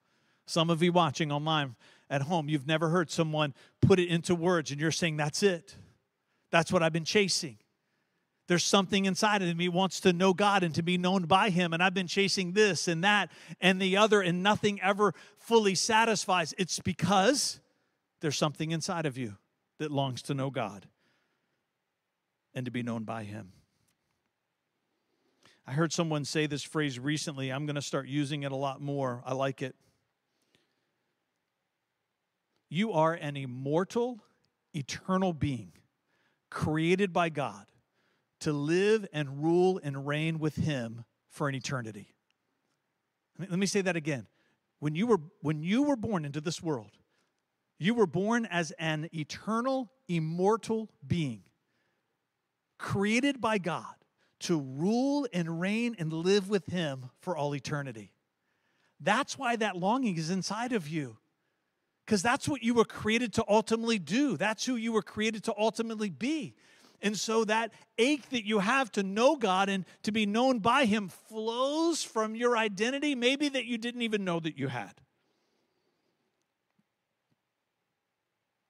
[0.47, 1.75] Some of you watching online
[2.10, 5.75] at home, you've never heard someone put it into words and you're saying, That's it.
[6.51, 7.58] That's what I've been chasing.
[8.47, 11.73] There's something inside of me wants to know God and to be known by Him.
[11.73, 16.53] And I've been chasing this and that and the other, and nothing ever fully satisfies.
[16.58, 17.60] It's because
[18.21, 19.38] there's something inside of you
[19.79, 20.88] that longs to know God
[22.53, 23.51] and to be known by Him.
[25.67, 27.51] I heard someone say this phrase recently.
[27.51, 29.23] I'm going to start using it a lot more.
[29.25, 29.75] I like it.
[32.69, 34.23] You are an immortal,
[34.75, 35.71] eternal being
[36.51, 37.65] created by God
[38.45, 42.13] to live and rule and reign with him for an eternity.
[43.39, 44.27] Let me say that again.
[44.77, 46.91] When you were when you were born into this world,
[47.79, 51.41] you were born as an eternal, immortal being
[52.77, 53.95] created by God
[54.41, 58.13] to rule and reign and live with him for all eternity.
[58.99, 61.17] That's why that longing is inside of you.
[62.05, 64.38] Because that's what you were created to ultimately do.
[64.38, 66.53] That's who you were created to ultimately be.
[67.01, 70.86] And so that ache that you have to know God and to be known by
[70.86, 74.93] Him flows from your identity, maybe that you didn't even know that you had.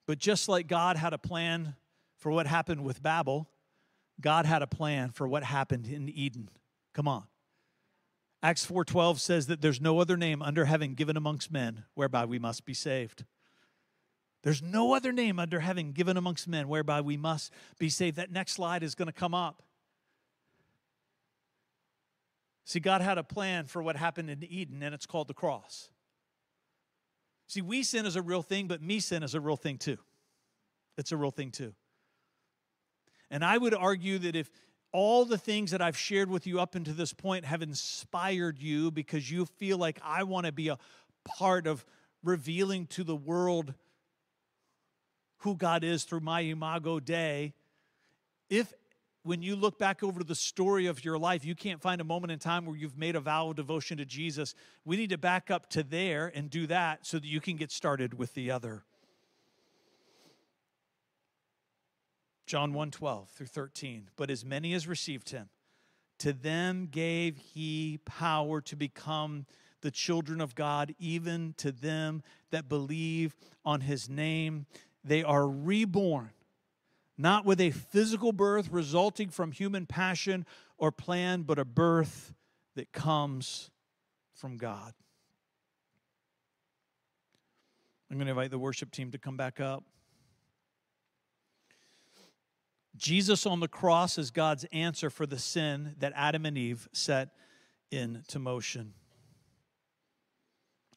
[0.07, 1.75] But just like God had a plan
[2.17, 3.49] for what happened with Babel,
[4.21, 6.49] God had a plan for what happened in Eden.
[6.93, 7.25] Come on.
[8.41, 12.37] Acts 4:12 says that there's no other name under heaven given amongst men whereby we
[12.37, 13.25] must be saved.
[14.45, 18.17] There's no other name under heaven given amongst men whereby we must be saved.
[18.17, 19.63] That next slide is going to come up.
[22.63, 25.89] See, God had a plan for what happened in Eden, and it's called the cross.
[27.47, 29.97] See, we sin is a real thing, but me sin is a real thing too.
[30.95, 31.73] It's a real thing too.
[33.31, 34.51] And I would argue that if
[34.91, 38.91] all the things that I've shared with you up until this point have inspired you
[38.91, 40.77] because you feel like I want to be a
[41.23, 41.83] part of
[42.23, 43.73] revealing to the world
[45.45, 47.53] who God is through my Imago Dei,
[48.49, 48.73] if
[49.23, 52.31] when you look back over the story of your life, you can't find a moment
[52.31, 54.53] in time where you've made a vow of devotion to Jesus,
[54.85, 57.71] we need to back up to there and do that so that you can get
[57.71, 58.83] started with the other.
[62.45, 64.09] John 1 12 through 13.
[64.15, 65.49] But as many as received him,
[66.19, 69.45] to them gave he power to become
[69.81, 74.65] the children of God, even to them that believe on his name.
[75.05, 76.31] They are reborn,
[77.15, 80.45] not with a physical birth resulting from human passion
[80.79, 82.33] or plan, but a birth
[82.75, 83.69] that comes
[84.33, 84.93] from God.
[88.09, 89.83] I'm going to invite the worship team to come back up.
[92.97, 97.29] Jesus on the cross is God's answer for the sin that Adam and Eve set
[97.91, 98.93] into motion.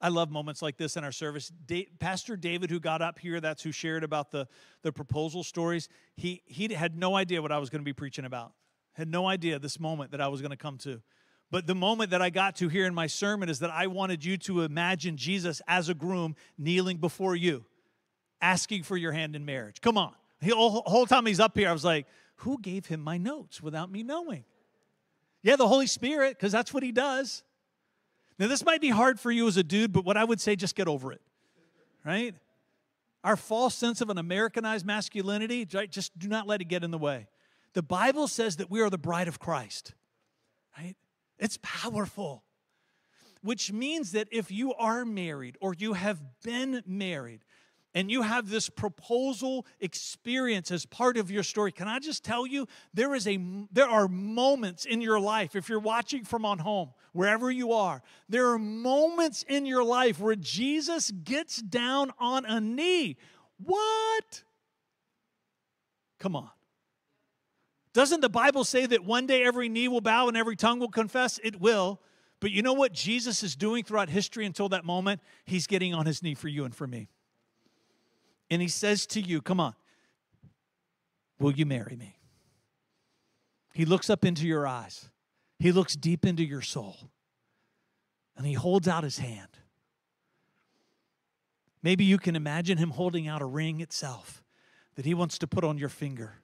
[0.00, 1.50] I love moments like this in our service.
[1.66, 4.46] Da- Pastor David, who got up here, that's who shared about the,
[4.82, 8.24] the proposal stories, he, he had no idea what I was going to be preaching
[8.24, 8.52] about.
[8.92, 11.02] Had no idea this moment that I was going to come to.
[11.50, 14.24] But the moment that I got to here in my sermon is that I wanted
[14.24, 17.64] you to imagine Jesus as a groom kneeling before you,
[18.40, 19.80] asking for your hand in marriage.
[19.80, 20.12] Come on.
[20.40, 23.90] The whole time he's up here, I was like, who gave him my notes without
[23.90, 24.44] me knowing?
[25.42, 27.42] Yeah, the Holy Spirit, because that's what he does.
[28.38, 30.54] Now, this might be hard for you as a dude, but what I would say,
[30.54, 31.20] just get over it,
[32.04, 32.34] right?
[33.24, 35.90] Our false sense of an Americanized masculinity, right?
[35.90, 37.26] Just do not let it get in the way.
[37.74, 39.94] The Bible says that we are the bride of Christ,
[40.78, 40.94] right?
[41.38, 42.44] It's powerful,
[43.42, 47.44] which means that if you are married or you have been married,
[47.94, 52.46] and you have this proposal experience as part of your story can i just tell
[52.46, 53.38] you there is a
[53.72, 58.02] there are moments in your life if you're watching from on home wherever you are
[58.28, 63.16] there are moments in your life where jesus gets down on a knee.
[63.62, 64.44] What?
[66.18, 66.50] Come on.
[67.92, 70.88] Doesn't the bible say that one day every knee will bow and every tongue will
[70.88, 71.38] confess?
[71.42, 72.00] It will.
[72.40, 75.20] But you know what jesus is doing throughout history until that moment?
[75.44, 77.08] He's getting on his knee for you and for me
[78.50, 79.74] and he says to you, Come on,
[81.38, 82.18] will you marry me?
[83.74, 85.10] He looks up into your eyes,
[85.58, 86.96] he looks deep into your soul,
[88.36, 89.48] and he holds out his hand.
[91.82, 94.42] Maybe you can imagine him holding out a ring itself
[94.96, 96.40] that he wants to put on your finger.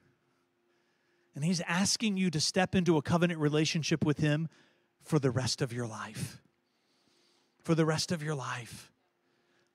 [1.35, 4.47] And he's asking you to step into a covenant relationship with him
[5.03, 6.41] for the rest of your life.
[7.61, 8.93] For the rest of your life.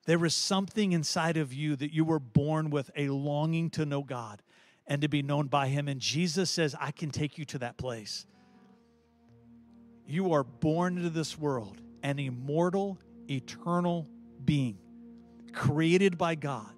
[0.07, 4.03] There is something inside of you that you were born with a longing to know
[4.03, 4.43] God
[4.87, 5.89] and to be known by Him.
[5.89, 8.27] And Jesus says, I can take you to that place.
[10.07, 12.99] You are born into this world an immortal,
[13.29, 14.09] eternal
[14.45, 14.79] being,
[15.53, 16.73] created by God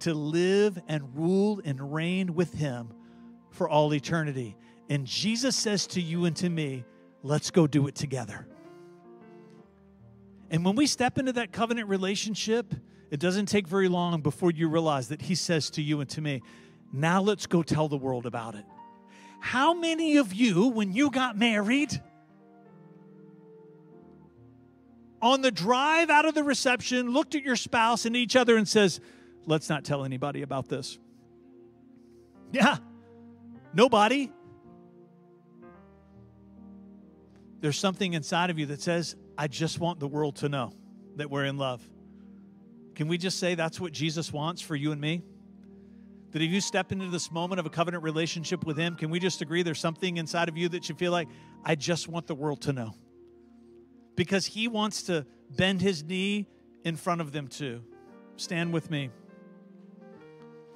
[0.00, 2.88] to live and rule and reign with Him
[3.50, 4.56] for all eternity.
[4.88, 6.84] And Jesus says to you and to me,
[7.22, 8.46] let's go do it together.
[10.50, 12.74] And when we step into that covenant relationship,
[13.10, 16.20] it doesn't take very long before you realize that He says to you and to
[16.20, 16.42] me,
[16.92, 18.64] now let's go tell the world about it.
[19.38, 22.00] How many of you, when you got married,
[25.22, 28.68] on the drive out of the reception, looked at your spouse and each other and
[28.68, 29.00] says,
[29.46, 30.98] let's not tell anybody about this?
[32.52, 32.78] Yeah,
[33.72, 34.32] nobody.
[37.60, 40.74] There's something inside of you that says, I just want the world to know
[41.16, 41.80] that we're in love.
[42.94, 45.22] Can we just say that's what Jesus wants for you and me?
[46.32, 49.18] That if you step into this moment of a covenant relationship with Him, can we
[49.18, 51.26] just agree there's something inside of you that you feel like,
[51.64, 52.94] I just want the world to know?
[54.14, 56.46] Because He wants to bend His knee
[56.84, 57.82] in front of them too.
[58.36, 59.08] Stand with me.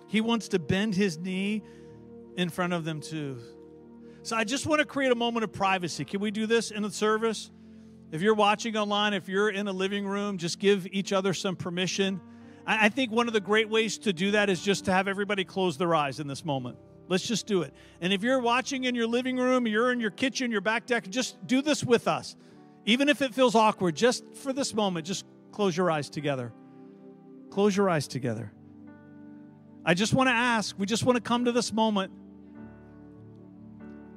[0.07, 1.63] He wants to bend His knee
[2.39, 3.37] in front of them too.
[4.23, 6.07] So I just want to create a moment of privacy.
[6.07, 7.51] Can we do this in the service?
[8.15, 11.57] If you're watching online, if you're in a living room, just give each other some
[11.57, 12.21] permission.
[12.65, 15.45] I think one of the great ways to do that is just to have everybody
[15.45, 16.79] close their eyes in this moment.
[17.09, 17.75] Let's just do it.
[18.01, 21.11] And if you're watching in your living room, you're in your kitchen, your back deck,
[21.11, 22.37] just do this with us.
[22.85, 26.53] Even if it feels awkward, just for this moment, just close your eyes together.
[27.51, 28.53] Close your eyes together.
[29.85, 32.13] I just want to ask, we just want to come to this moment.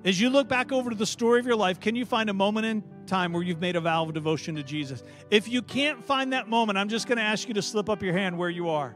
[0.08, 2.34] As you look back over to the story of your life, can you find a
[2.34, 5.02] moment in time where you've made a vow of devotion to Jesus.
[5.32, 8.04] If you can't find that moment, I'm just going to ask you to slip up
[8.04, 8.96] your hand where you are.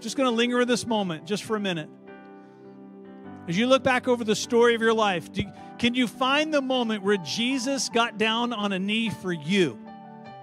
[0.00, 1.88] Just going to linger in this moment just for a minute.
[3.48, 5.42] As you look back over the story of your life, do,
[5.78, 9.78] can you find the moment where Jesus got down on a knee for you?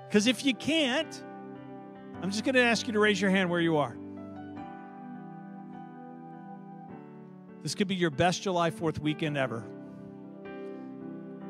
[0.07, 1.23] Because if you can't,
[2.21, 3.95] I'm just going to ask you to raise your hand where you are.
[7.61, 9.63] This could be your best July 4th weekend ever.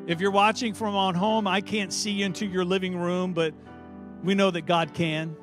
[0.08, 3.56] If you're watching from on home, I can't see into your living room, but
[4.24, 5.36] we know that God can.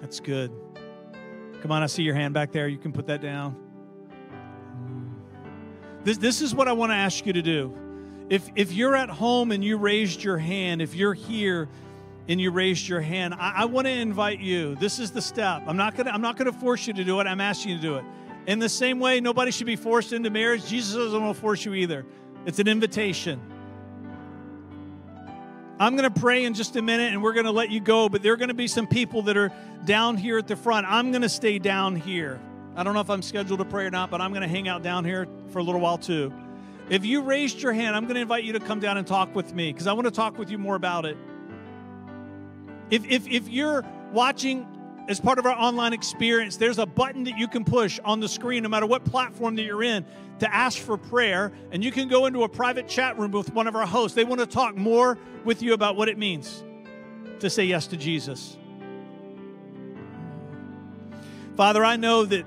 [0.00, 0.50] That's good.
[1.60, 2.68] Come on, I see your hand back there.
[2.68, 3.56] You can put that down.
[6.04, 7.74] This, this is what I want to ask you to do.
[8.30, 11.68] If, if you're at home and you raised your hand, if you're here
[12.28, 14.74] and you raised your hand, I, I want to invite you.
[14.76, 15.62] This is the step.
[15.66, 17.26] I'm not gonna I'm not gonna force you to do it.
[17.26, 18.04] I'm asking you to do it.
[18.46, 20.66] In the same way, nobody should be forced into marriage.
[20.66, 22.04] Jesus doesn't want to force you either.
[22.44, 23.40] It's an invitation.
[25.78, 28.08] I'm going to pray in just a minute and we're going to let you go,
[28.08, 29.50] but there are going to be some people that are
[29.84, 30.86] down here at the front.
[30.88, 32.38] I'm going to stay down here.
[32.76, 34.68] I don't know if I'm scheduled to pray or not, but I'm going to hang
[34.68, 36.32] out down here for a little while too.
[36.90, 39.34] If you raised your hand, I'm going to invite you to come down and talk
[39.34, 41.16] with me because I want to talk with you more about it.
[42.90, 44.66] If, if, if you're watching
[45.08, 48.28] as part of our online experience, there's a button that you can push on the
[48.28, 50.04] screen, no matter what platform that you're in,
[50.38, 51.52] to ask for prayer.
[51.70, 54.14] And you can go into a private chat room with one of our hosts.
[54.14, 56.64] They want to talk more with you about what it means
[57.40, 58.56] to say yes to Jesus.
[61.56, 62.46] Father, I know that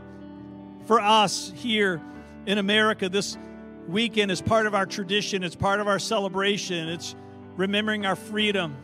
[0.85, 2.01] for us here
[2.45, 3.37] in America, this
[3.87, 7.15] weekend is part of our tradition, it's part of our celebration, it's
[7.55, 8.75] remembering our freedom.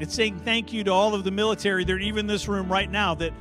[0.00, 2.70] It's saying thank you to all of the military that are even in this room
[2.70, 3.32] right now that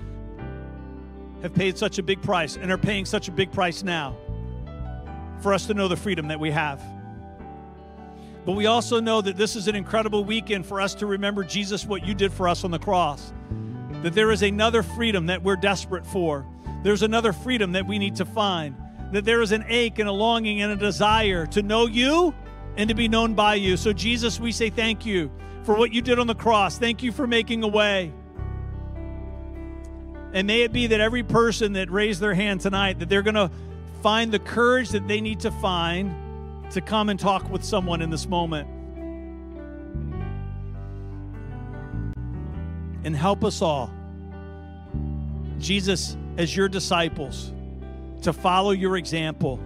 [1.41, 4.15] have paid such a big price and are paying such a big price now
[5.41, 6.81] for us to know the freedom that we have.
[8.45, 11.85] But we also know that this is an incredible weekend for us to remember Jesus,
[11.85, 13.33] what you did for us on the cross.
[14.03, 16.45] That there is another freedom that we're desperate for.
[16.83, 18.75] There's another freedom that we need to find.
[19.11, 22.33] That there is an ache and a longing and a desire to know you
[22.75, 23.77] and to be known by you.
[23.77, 25.31] So, Jesus, we say thank you
[25.63, 26.77] for what you did on the cross.
[26.77, 28.13] Thank you for making a way.
[30.33, 33.35] And may it be that every person that raised their hand tonight, that they're going
[33.35, 33.51] to
[34.01, 36.13] find the courage that they need to find
[36.71, 38.67] to come and talk with someone in this moment.
[43.05, 43.93] And help us all,
[45.59, 47.51] Jesus, as your disciples,
[48.23, 49.59] to follow your example,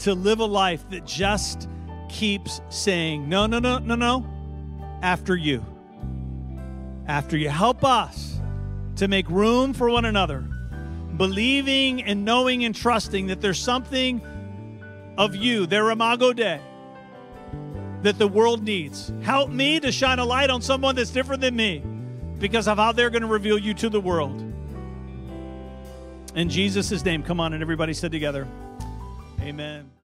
[0.00, 1.68] to live a life that just
[2.08, 4.37] keeps saying, No, no, no, no, no
[5.02, 5.64] after you.
[7.06, 8.38] After you help us
[8.96, 10.44] to make room for one another,
[11.16, 14.20] believing and knowing and trusting that there's something
[15.16, 16.60] of you, their Imago Dei,
[18.02, 19.12] that the world needs.
[19.22, 21.82] Help me to shine a light on someone that's different than me
[22.38, 24.40] because of how they're going to reveal you to the world.
[26.34, 28.46] In Jesus' name, come on, and everybody said together,
[29.40, 29.97] Amen.